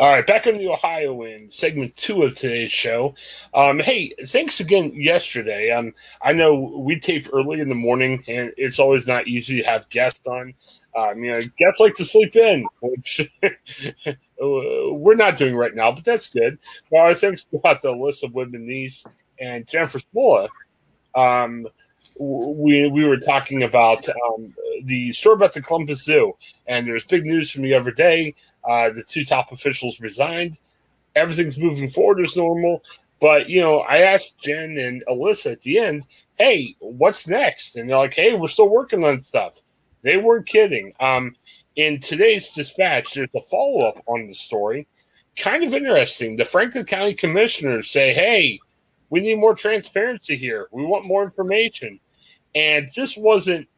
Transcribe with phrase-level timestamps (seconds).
[0.00, 3.14] All right, back in the Ohio in segment two of today's show.
[3.52, 5.72] Um, hey, thanks again yesterday.
[5.72, 9.68] Um, I know we tape early in the morning, and it's always not easy to
[9.68, 10.54] have guests on.
[10.96, 13.30] Um, you know, guests like to sleep in, which
[14.40, 16.58] we're not doing right now, but that's good.
[16.90, 19.06] Well, our thanks go out to Alyssa Widman
[19.38, 20.48] and Jennifer Smola.
[21.14, 21.68] Um,
[22.18, 27.24] we we were talking about um, the story about the Columbus Zoo, and there's big
[27.24, 28.34] news from the other day.
[28.68, 30.58] Uh, the two top officials resigned.
[31.16, 32.82] Everything's moving forward as normal.
[33.20, 36.04] But, you know, I asked Jen and Alyssa at the end,
[36.38, 37.76] hey, what's next?
[37.76, 39.54] And they're like, hey, we're still working on stuff.
[40.02, 40.94] They weren't kidding.
[41.00, 41.36] Um,
[41.76, 44.86] in today's dispatch, there's a follow up on the story.
[45.36, 46.36] Kind of interesting.
[46.36, 48.58] The Franklin County commissioners say, hey,
[49.10, 50.68] we need more transparency here.
[50.72, 52.00] We want more information.
[52.54, 53.68] And this wasn't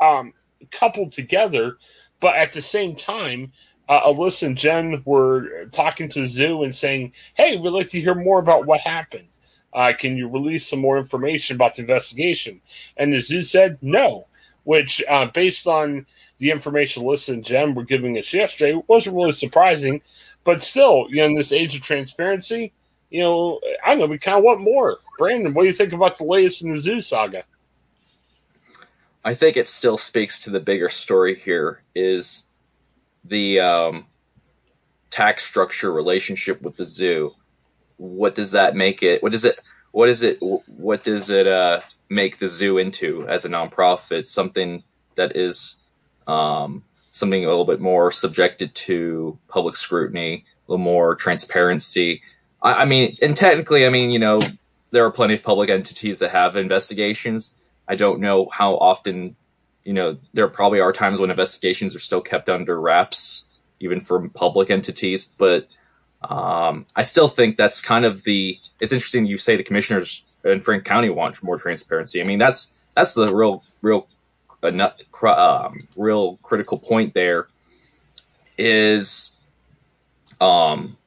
[0.00, 0.32] um,
[0.70, 1.78] coupled together,
[2.20, 3.52] but at the same time,
[3.88, 8.14] uh, Alyssa and Jen were talking to Zoo and saying, "Hey, we'd like to hear
[8.14, 9.28] more about what happened.
[9.72, 12.60] Uh, can you release some more information about the investigation?"
[12.96, 14.26] And the Zoo said no,
[14.64, 16.06] which, uh, based on
[16.38, 20.02] the information Alyssa and Jen were giving us yesterday, wasn't really surprising.
[20.44, 22.72] But still, you know, in this age of transparency,
[23.10, 24.98] you know, I know, we kind of want more.
[25.18, 27.44] Brandon, what do you think about the latest in the Zoo saga?
[29.24, 32.47] I think it still speaks to the bigger story here is
[33.24, 34.06] the um,
[35.10, 37.34] tax structure relationship with the zoo.
[37.96, 39.22] What does that make it?
[39.22, 39.58] What does it?
[39.90, 40.38] What is it?
[40.40, 44.28] What does it uh, make the zoo into as a nonprofit?
[44.28, 44.84] Something
[45.16, 45.78] that is
[46.26, 52.22] um, something a little bit more subjected to public scrutiny, a little more transparency.
[52.62, 54.42] I, I mean, and technically, I mean, you know,
[54.90, 57.56] there are plenty of public entities that have investigations.
[57.88, 59.36] I don't know how often
[59.88, 63.48] you know, there probably are times when investigations are still kept under wraps,
[63.80, 65.24] even from public entities.
[65.24, 65.66] But
[66.20, 68.58] um, I still think that's kind of the.
[68.82, 72.20] It's interesting you say the commissioners in Frank County want more transparency.
[72.20, 74.06] I mean, that's that's the real, real,
[74.62, 74.90] uh,
[75.24, 77.14] um, real critical point.
[77.14, 77.48] There
[78.58, 79.36] is,
[80.38, 80.98] um,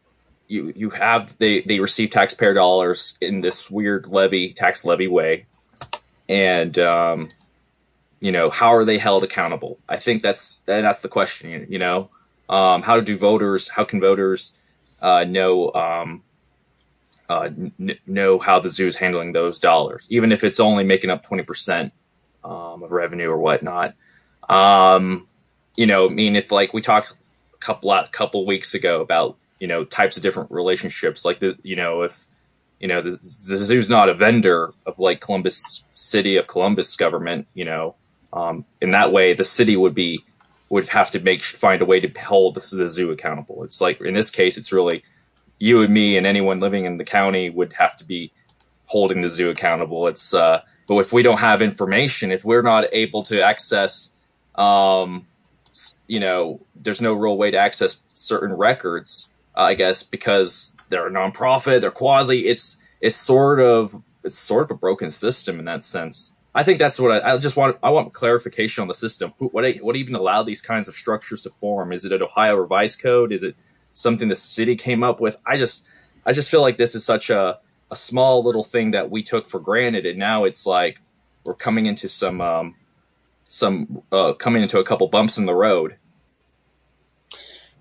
[0.48, 5.46] you you have they they receive taxpayer dollars in this weird levy tax levy way,
[6.28, 7.30] and um,
[8.22, 9.80] you know, how are they held accountable?
[9.90, 11.66] I think that's that's the question.
[11.70, 12.10] You know,
[12.48, 13.68] um, how do voters?
[13.68, 14.56] How can voters
[15.02, 16.24] uh, know um,
[17.28, 17.50] uh,
[17.80, 21.24] n- know how the zoo is handling those dollars, even if it's only making up
[21.24, 21.94] twenty percent
[22.44, 23.94] um, of revenue or whatnot?
[24.48, 25.28] Um,
[25.76, 27.16] you know, I mean, if like we talked
[27.56, 31.58] a couple a couple weeks ago about you know types of different relationships, like the
[31.64, 32.28] you know if
[32.80, 33.18] you know the, the
[33.58, 37.96] zoo's not a vendor of like Columbus City of Columbus government, you know
[38.34, 40.24] um, in that way, the city would be
[40.70, 43.64] would have to make find a way to hold the zoo accountable.
[43.64, 45.04] It's like in this case, it's really
[45.60, 48.32] you and me and anyone living in the county would have to be
[48.86, 50.08] holding the zoo accountable.
[50.08, 54.12] It's uh, but if we don't have information, if we're not able to access,
[54.56, 55.28] um,
[56.08, 59.30] you know, there's no real way to access certain records.
[59.58, 62.48] Uh, I guess because they're a nonprofit, they're quasi.
[62.48, 66.36] It's it's sort of it's sort of a broken system in that sense.
[66.54, 67.78] I think that's what I, I, just want.
[67.82, 69.34] I want clarification on the system.
[69.38, 71.94] What what even allowed these kinds of structures to form?
[71.94, 73.32] Is it an Ohio revised code?
[73.32, 73.56] Is it
[73.94, 75.38] something the city came up with?
[75.46, 75.88] I just
[76.26, 77.60] I just feel like this is such a
[77.90, 81.00] a small little thing that we took for granted, and now it's like
[81.46, 82.76] we're coming into some um,
[83.48, 85.98] some uh, coming into a couple bumps in the road.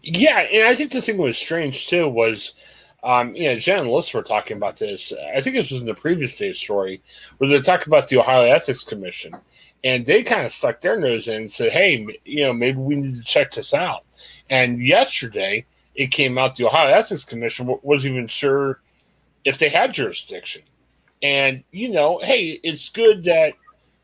[0.03, 2.55] Yeah, and I think the thing that was strange too was
[3.03, 5.13] um, you know, Jen and Liz were talking about this.
[5.35, 7.03] I think this was in the previous day's story
[7.39, 9.35] where they're talking about the Ohio Ethics Commission,
[9.83, 12.97] and they kind of stuck their nose in and said, "Hey, you know, maybe we
[12.97, 14.05] need to check this out."
[14.51, 15.65] And yesterday,
[15.95, 18.81] it came out, the Ohio Ethics Commission wasn't even sure
[19.45, 20.63] if they had jurisdiction.
[21.23, 23.55] And, you know, hey, it's good that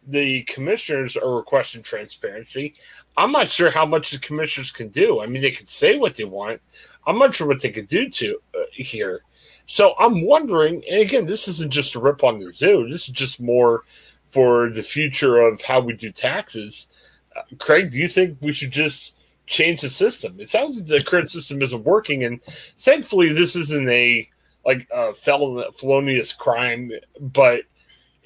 [0.06, 2.74] the commissioners are requesting transparency.
[3.16, 5.20] I'm not sure how much the commissioners can do.
[5.20, 6.60] I mean, they can say what they want.
[7.06, 9.22] I'm not sure what they can do to uh, here.
[9.66, 12.88] So I'm wondering, and again, this isn't just a rip on the zoo.
[12.88, 13.82] This is just more
[14.28, 16.88] for the future of how we do taxes.
[17.34, 19.16] Uh, Craig, do you think we should just
[19.46, 20.38] change the system?
[20.38, 22.42] It sounds like the current system isn't working, and
[22.78, 24.28] thankfully, this isn't a
[24.64, 26.90] like a felon, felonious crime.
[27.20, 27.62] But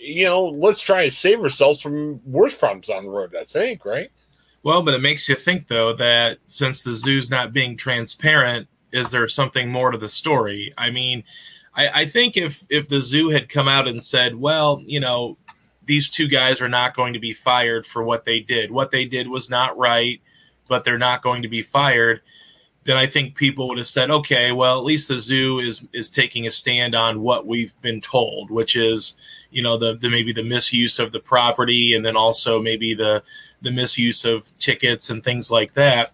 [0.01, 3.35] you know, let's try to save ourselves from worse problems on the road.
[3.39, 4.11] I think, right?
[4.63, 9.11] Well, but it makes you think though that since the zoo's not being transparent, is
[9.11, 10.73] there something more to the story?
[10.77, 11.25] I mean,
[11.75, 15.39] I, I, think if if the zoo had come out and said, well, you know,
[15.87, 18.71] these two guys are not going to be fired for what they did.
[18.71, 20.21] What they did was not right,
[20.69, 22.21] but they're not going to be fired.
[22.91, 26.11] Then I think people would have said, okay, well, at least the zoo is is
[26.11, 29.15] taking a stand on what we've been told, which is,
[29.53, 33.23] you know, the, the maybe the misuse of the property, and then also maybe the
[33.63, 36.11] the misuse of tickets and things like that.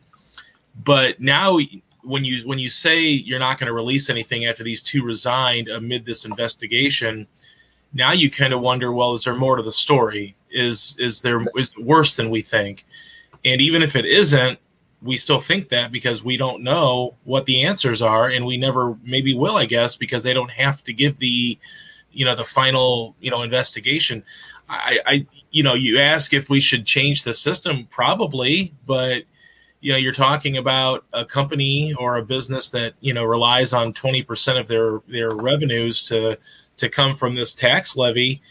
[0.85, 1.59] But now
[2.03, 5.69] when you when you say you're not going to release anything after these two resigned
[5.69, 7.27] amid this investigation,
[7.95, 10.37] now you kind of wonder, well, is there more to the story?
[10.51, 12.85] Is is there is it worse than we think?
[13.47, 14.59] And even if it isn't,
[15.03, 18.97] we still think that because we don't know what the answers are, and we never
[19.03, 21.59] maybe will, I guess, because they don't have to give the
[22.13, 24.25] you know the final you know investigation.
[24.69, 29.25] I, I you know you ask if we should change the system, probably, but
[29.81, 33.93] you know you're talking about a company or a business that you know relies on
[33.93, 36.37] 20% of their their revenues to
[36.77, 38.43] to come from this tax levy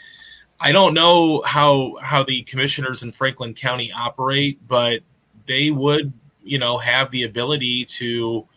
[0.62, 5.02] i don't know how how the commissioners in franklin county operate but
[5.46, 6.14] they would
[6.46, 8.48] you know have the ability to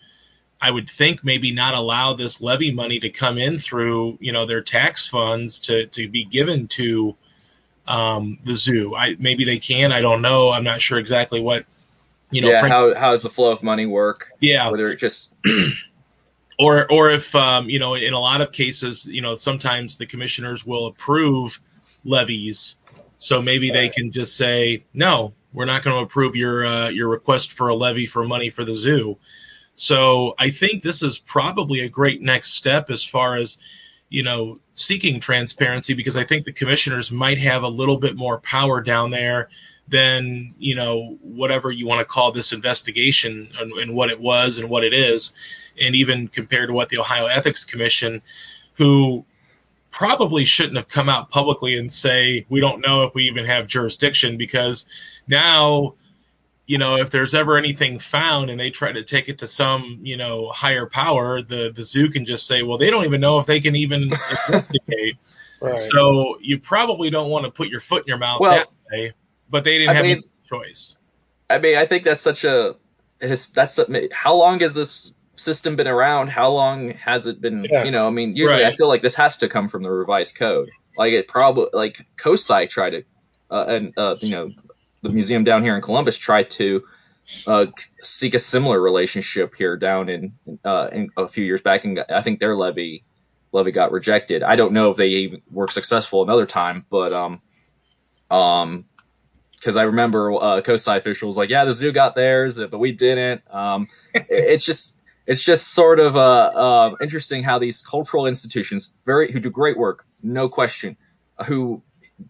[0.60, 4.46] i would think maybe not allow this levy money to come in through you know
[4.46, 7.16] their tax funds to to be given to
[7.86, 8.94] um, the zoo.
[8.94, 10.50] I maybe they can i don't know.
[10.50, 11.64] I'm not sure exactly what
[12.30, 14.32] you know, yeah, Frank- how how does the flow of money work?
[14.40, 15.32] Yeah, whether it just
[16.58, 20.06] or or if um, you know, in a lot of cases, you know, sometimes the
[20.06, 21.58] commissioners will approve
[22.04, 22.76] levies,
[23.16, 27.08] so maybe they can just say no, we're not going to approve your uh, your
[27.08, 29.18] request for a levy for money for the zoo.
[29.74, 33.58] So I think this is probably a great next step as far as
[34.08, 38.38] you know seeking transparency because I think the commissioners might have a little bit more
[38.38, 39.48] power down there
[39.88, 44.58] than you know whatever you want to call this investigation and, and, what it was
[44.58, 45.32] and what it is
[45.80, 48.20] and even compared to what the ohio ethics commission
[48.74, 49.24] who
[49.90, 53.66] probably shouldn't have come out publicly and say we don't know if we even have
[53.66, 54.84] jurisdiction because
[55.26, 55.94] now
[56.66, 59.98] you know if there's ever anything found and they try to take it to some
[60.02, 63.38] you know higher power the the zoo can just say well they don't even know
[63.38, 64.02] if they can even
[64.46, 65.16] investigate
[65.62, 65.78] right.
[65.78, 69.12] so you probably don't want to put your foot in your mouth well, that way
[69.50, 70.96] but they didn't I have mean, any choice.
[71.50, 72.76] I mean, I think that's such a
[73.20, 73.80] that's
[74.12, 76.28] how long has this system been around?
[76.28, 77.64] How long has it been?
[77.70, 77.84] Yeah.
[77.84, 78.72] You know, I mean, usually right.
[78.72, 80.70] I feel like this has to come from the revised code.
[80.96, 83.04] Like it probably like COSI tried to,
[83.50, 84.50] uh, and uh, you know,
[85.02, 86.84] the museum down here in Columbus tried to
[87.46, 87.66] uh,
[88.00, 90.32] seek a similar relationship here down in,
[90.64, 93.04] uh, in a few years back, and I think their levy
[93.52, 94.42] levy got rejected.
[94.42, 97.40] I don't know if they even were successful another time, but um,
[98.30, 98.84] um,
[99.52, 103.42] because I remember uh, COSI officials like, yeah, the zoo got theirs, but we didn't.
[103.52, 104.96] Um, it's just
[105.28, 109.76] it's just sort of uh, uh, interesting how these cultural institutions, very who do great
[109.76, 110.96] work, no question,
[111.46, 111.82] who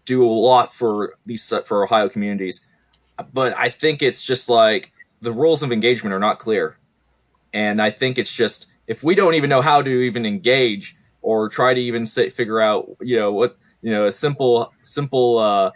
[0.04, 2.66] do a lot for these for Ohio communities,
[3.32, 6.76] but I think it's just like the rules of engagement are not clear,
[7.54, 11.48] and I think it's just if we don't even know how to even engage or
[11.48, 15.70] try to even say, figure out, you know, what you know, a simple simple uh,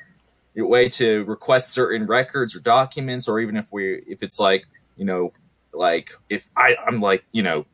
[0.57, 5.05] way to request certain records or documents, or even if we if it's like you
[5.05, 5.33] know
[5.73, 7.67] like if I I'm like you know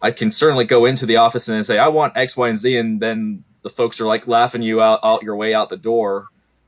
[0.00, 2.76] I can certainly go into the office and say I want X, Y, and Z,
[2.76, 6.26] and then the folks are like laughing you out, out your way out the door.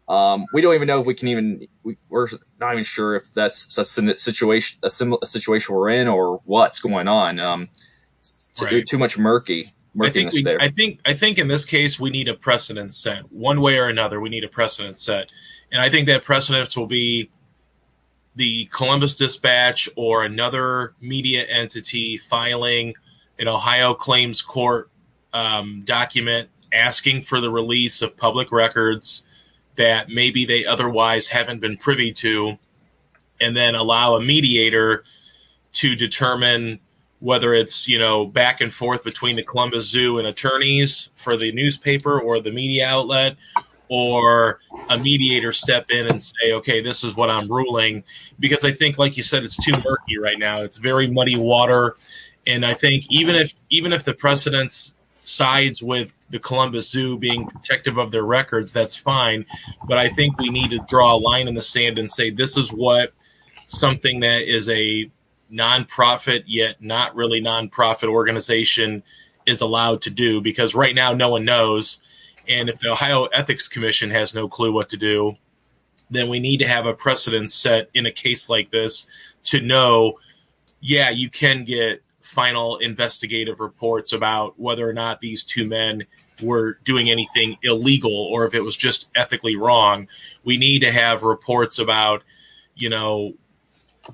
[0.08, 2.28] Um, we don't even know if we can even we, are
[2.60, 7.08] not even sure if that's a situation a similar situation we're in or what's going
[7.08, 7.40] on.
[7.40, 7.68] Um,
[8.54, 8.86] too, right.
[8.86, 9.74] too much murky.
[10.00, 10.60] I think we, there.
[10.60, 13.88] I think I think in this case we need a precedent set one way or
[13.88, 14.20] another.
[14.20, 15.32] We need a precedent set
[15.74, 17.30] and I think that precedence will be
[18.36, 22.94] the Columbus Dispatch or another media entity filing
[23.38, 24.90] an Ohio Claims Court
[25.32, 29.24] um, document asking for the release of public records
[29.76, 32.56] that maybe they otherwise haven't been privy to,
[33.40, 35.04] and then allow a mediator
[35.72, 36.78] to determine
[37.20, 41.52] whether it's you know back and forth between the Columbus Zoo and attorneys for the
[41.52, 43.36] newspaper or the media outlet,
[43.88, 44.60] or
[44.90, 48.02] a mediator step in and say, okay, this is what I'm ruling,
[48.38, 50.62] because I think, like you said, it's too murky right now.
[50.62, 51.96] It's very muddy water,
[52.46, 57.46] and I think even if even if the precedents sides with the Columbus Zoo being
[57.46, 59.44] protective of their records, that's fine.
[59.88, 62.56] But I think we need to draw a line in the sand and say this
[62.56, 63.12] is what
[63.66, 65.10] something that is a
[65.52, 69.02] nonprofit yet not really nonprofit organization
[69.46, 72.00] is allowed to do because right now no one knows
[72.48, 75.34] and if the ohio ethics commission has no clue what to do
[76.10, 79.06] then we need to have a precedent set in a case like this
[79.42, 80.14] to know
[80.80, 86.02] yeah you can get final investigative reports about whether or not these two men
[86.42, 90.06] were doing anything illegal or if it was just ethically wrong
[90.44, 92.22] we need to have reports about
[92.76, 93.34] you know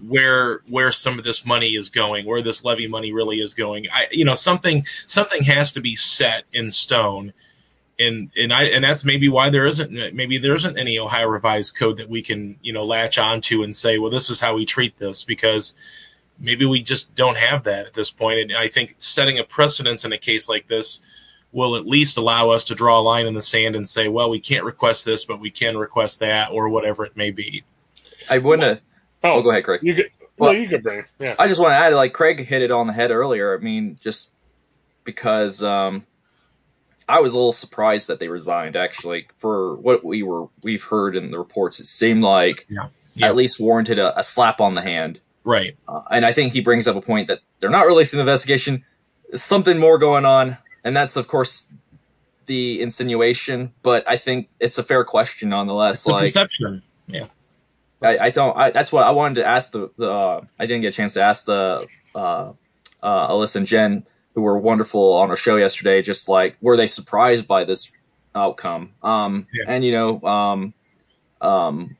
[0.06, 3.86] where where some of this money is going, where this levy money really is going.
[3.92, 7.32] I you know something something has to be set in stone.
[8.00, 11.76] And, and I and that's maybe why there isn't maybe there isn't any Ohio revised
[11.76, 14.64] code that we can you know latch onto and say well this is how we
[14.64, 15.74] treat this because
[16.38, 20.04] maybe we just don't have that at this point and I think setting a precedence
[20.06, 21.00] in a case like this
[21.52, 24.30] will at least allow us to draw a line in the sand and say well
[24.30, 27.62] we can't request this but we can request that or whatever it may be.
[28.30, 28.80] I wouldn't
[29.22, 29.80] Oh, Oh, go ahead, Craig.
[29.82, 30.10] You could.
[30.38, 31.04] Well- no, you could bring.
[31.18, 31.34] Yeah.
[31.38, 33.54] I just want to add, like Craig hit it on the head earlier.
[33.54, 34.30] I mean, just
[35.04, 36.06] because um,
[37.08, 38.76] I was a little surprised that they resigned.
[38.76, 42.88] Actually, for what we were we've heard in the reports, it seemed like Yeah.
[43.14, 43.26] Yeah.
[43.26, 45.20] at least warranted a, a slap on the hand.
[45.44, 45.76] Right.
[45.88, 48.84] Uh, and I think he brings up a point that they're not releasing the investigation.
[49.28, 51.72] There's something more going on, and that's of course
[52.46, 53.72] the insinuation.
[53.82, 56.00] But I think it's a fair question nonetheless.
[56.00, 56.82] It's like perception.
[57.06, 57.26] Yeah.
[58.02, 58.56] I, I don't.
[58.56, 59.90] I, that's what I wanted to ask the.
[59.98, 62.52] the uh, I didn't get a chance to ask the uh,
[63.02, 64.06] uh, Alyssa and Jen,
[64.40, 66.00] who were wonderful on our show yesterday.
[66.00, 67.92] Just like were they surprised by this
[68.34, 68.92] outcome?
[69.02, 69.64] Um, Yeah.
[69.68, 70.72] and you know, um,
[71.42, 71.96] um,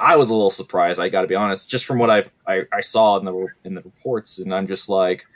[0.00, 1.00] I was a little surprised.
[1.00, 3.74] I got to be honest, just from what I've, I I saw in the in
[3.74, 5.26] the reports, and I'm just like,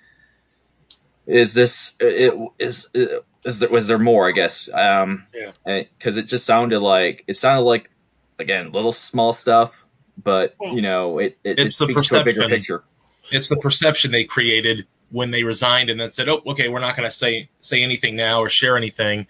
[1.26, 2.90] is this it is.
[2.94, 4.28] It, is there, was there more?
[4.28, 5.84] I guess, um, Yeah.
[5.96, 7.90] because it just sounded like it sounded like
[8.38, 9.86] again little small stuff,
[10.22, 12.84] but you know it it, it it's the speaks to a bigger picture.
[13.30, 16.96] It's the perception they created when they resigned and then said, "Oh, okay, we're not
[16.96, 19.26] going to say say anything now or share anything."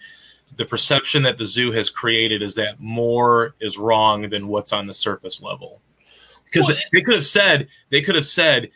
[0.57, 4.87] The perception that the zoo has created is that more is wrong than what's on
[4.87, 5.81] the surface level.
[6.45, 8.69] Because Well- they could have said they could have said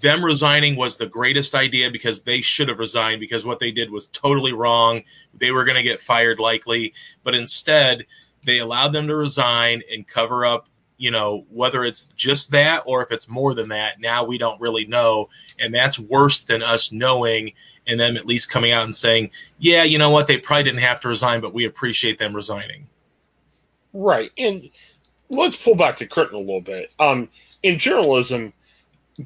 [0.00, 3.90] them resigning was the greatest idea because they should have resigned because what they did
[3.90, 5.02] was totally wrong.
[5.32, 8.04] They were going to get fired likely, but instead
[8.44, 10.68] they allowed them to resign and cover up
[11.02, 14.60] you know whether it's just that or if it's more than that now we don't
[14.60, 15.28] really know
[15.58, 17.52] and that's worse than us knowing
[17.86, 20.80] and them at least coming out and saying yeah you know what they probably didn't
[20.80, 22.86] have to resign but we appreciate them resigning
[23.92, 24.30] Right.
[24.38, 24.70] And
[25.28, 26.94] let's pull back the curtain a little bit.
[26.98, 27.28] Um,
[27.62, 28.52] in journalism,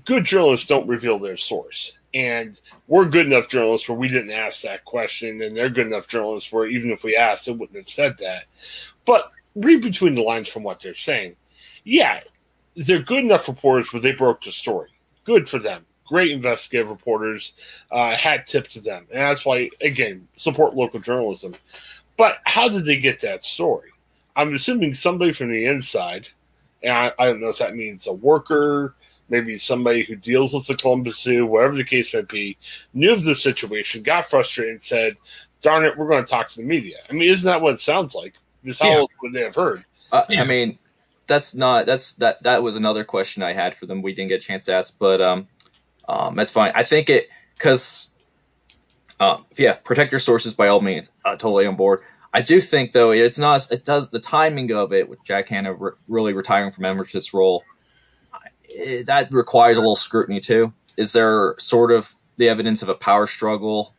[0.04, 1.92] good journalists don't reveal their source.
[2.14, 6.09] And we're good enough journalists where we didn't ask that question, and they're good enough
[6.09, 8.45] journalists where even if we asked, they wouldn't have said that.
[9.04, 11.37] But read between the lines from what they're saying.
[11.87, 12.21] Yeah,
[12.75, 14.90] they're good enough reporters but they broke the story.
[15.25, 15.87] Good for them.
[16.07, 17.55] Great investigative reporters.
[17.90, 19.07] Uh, hat tip to them.
[19.11, 21.55] And that's why, again, support local journalism.
[22.16, 23.90] But how did they get that story?
[24.35, 26.28] I'm assuming somebody from the inside,
[26.83, 28.95] and I, I don't know if that means a worker,
[29.28, 32.59] maybe somebody who deals with the Columbus Zoo, whatever the case may be,
[32.95, 35.16] knew of the situation, got frustrated, and said,
[35.62, 37.81] "Darn it, we're going to talk to the media." I mean, isn't that what it
[37.81, 38.35] sounds like?
[38.64, 39.07] Just how Yeah.
[39.23, 39.85] would they have heard?
[40.12, 40.43] Uh, Yeah.
[40.43, 40.78] I mean,
[41.26, 44.02] that's not that's that that was another question I had for them.
[44.02, 45.49] We didn't get a chance to ask, but um,
[46.09, 46.73] um, that's fine.
[46.75, 48.14] I think it because,
[49.18, 51.11] um, yeah, protect your sources by all means.
[51.25, 52.00] Uh, totally on board.
[52.33, 53.71] I do think though it's not.
[53.73, 57.64] It does the timing of it with Jack Hanna re- really retiring from emeritus role.
[58.78, 60.73] eh, that requires a little scrutiny too.
[60.97, 63.95] Is there sort of the evidence of a power struggle?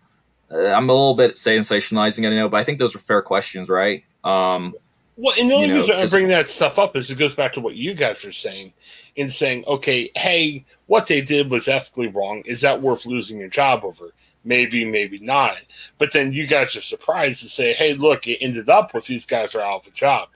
[0.52, 3.70] Uh, I'm a little bit sensationalizing I know, but I think those are fair questions,
[3.70, 4.04] right?
[4.24, 4.76] Um,
[5.18, 7.60] Well, and the only reason I'm bringing that stuff up is it goes back to
[7.60, 8.74] what you guys are saying
[9.16, 12.44] in saying, okay, hey, what they did was ethically wrong.
[12.46, 14.14] Is that worth losing your job over?
[14.44, 15.58] Maybe, maybe not.
[15.98, 19.26] But then you guys are surprised to say, hey, look, it ended up with these
[19.26, 20.30] guys are out of a job.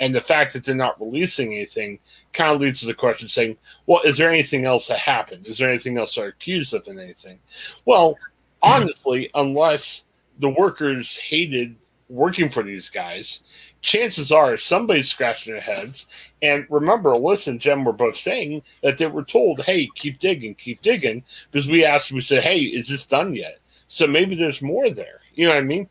[0.00, 2.00] And the fact that they're not releasing anything
[2.32, 5.46] kind of leads to the question saying, well, is there anything else that happened?
[5.46, 7.38] Is there anything else they're accused of in anything?
[7.84, 8.18] Well,
[8.60, 10.04] honestly, unless
[10.40, 11.76] the workers hated
[12.08, 13.44] working for these guys,
[13.84, 16.08] chances are somebody's scratching their heads.
[16.42, 20.56] And remember, Alyssa and Jen were both saying that they were told, hey, keep digging,
[20.56, 21.22] keep digging,
[21.52, 23.60] because we asked, we said, hey, is this done yet?
[23.86, 25.20] So maybe there's more there.
[25.34, 25.88] You know what I mean?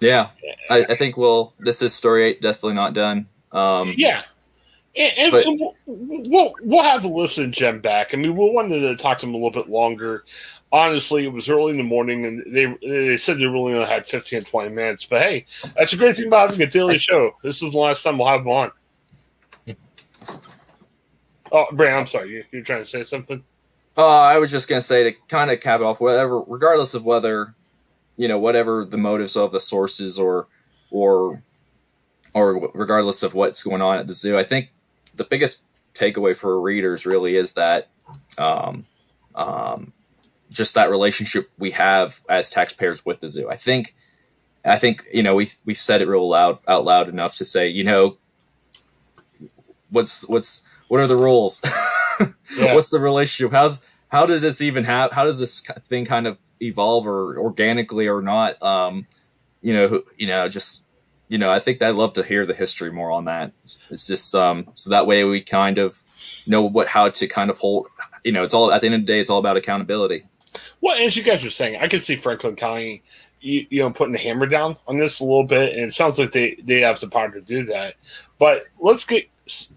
[0.00, 0.28] Yeah.
[0.68, 3.28] I, I think, well, this is story eight, definitely not done.
[3.52, 4.22] Um, yeah.
[4.96, 8.12] And, and, But- and we'll, we'll we'll have Alyssa and Jen back.
[8.12, 10.24] I mean, we wanted to talk to them a little bit longer.
[10.70, 14.06] Honestly, it was early in the morning, and they they said they really only had
[14.06, 15.06] 15 20 minutes.
[15.06, 17.34] But hey, that's a great thing about having a daily show.
[17.42, 18.70] This is the last time we'll have them on.
[21.50, 22.30] Oh, Brand, I'm sorry.
[22.30, 23.42] You, you're trying to say something?
[23.96, 27.04] Uh, I was just gonna say to kind of cap it off, whatever, regardless of
[27.04, 27.54] whether,
[28.16, 30.46] you know, whatever the motives of the sources or,
[30.90, 31.42] or,
[32.34, 34.70] or regardless of what's going on at the zoo, I think
[35.14, 37.88] the biggest takeaway for readers really is that,
[38.36, 38.86] um,
[39.34, 39.92] um,
[40.50, 43.48] just that relationship we have as taxpayers with the zoo.
[43.50, 43.94] I think,
[44.64, 47.68] I think you know we we've said it real loud out loud enough to say
[47.68, 48.16] you know,
[49.90, 51.62] what's what's what are the rules?
[52.56, 52.74] Yeah.
[52.74, 53.52] What's the relationship?
[53.52, 55.12] How's how did this even have?
[55.12, 58.60] How does this thing kind of evolve or organically or not?
[58.62, 59.06] Um,
[59.60, 60.84] you know, you know, just
[61.28, 63.52] you know, I think I'd love to hear the history more on that.
[63.90, 66.02] It's just um, so that way we kind of
[66.46, 67.86] know what how to kind of hold.
[68.24, 70.24] You know, it's all at the end of the day, it's all about accountability.
[70.80, 73.02] Well, as you guys were saying, I could see Franklin County,
[73.40, 76.18] you, you know, putting the hammer down on this a little bit, and it sounds
[76.18, 77.94] like they they have the power to do that.
[78.38, 79.28] But let's get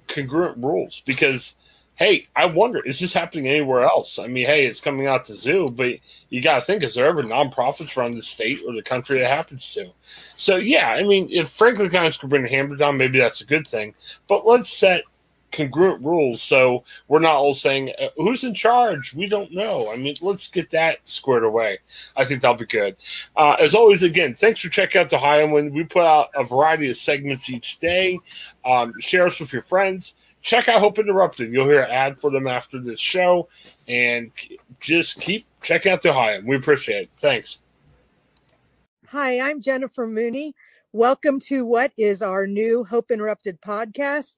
[0.07, 1.55] congruent rules because,
[1.95, 4.19] hey, I wonder is this happening anywhere else?
[4.19, 5.95] I mean, hey, it's coming out the zoo, but
[6.29, 9.29] you got to think is there ever nonprofits around the state or the country that
[9.29, 9.91] happens to?
[10.35, 13.45] So yeah, I mean, if Franklin County's could bring the hammer down, maybe that's a
[13.45, 13.95] good thing.
[14.27, 15.03] But let's set
[15.51, 19.13] congruent rules so we're not all saying uh, who's in charge?
[19.13, 19.91] We don't know.
[19.91, 21.79] I mean let's get that squared away.
[22.15, 22.95] I think that'll be good.
[23.35, 26.43] Uh, as always again thanks for checking out the High highland we put out a
[26.43, 28.19] variety of segments each day.
[28.65, 30.15] Um, share us with your friends.
[30.41, 31.53] Check out hope interrupted.
[31.53, 33.47] You'll hear an ad for them after this show.
[33.87, 34.31] And
[34.79, 37.09] just keep checking out the highland we appreciate it.
[37.17, 37.59] Thanks.
[39.07, 40.55] Hi, I'm Jennifer Mooney.
[40.93, 44.37] Welcome to what is our new Hope Interrupted podcast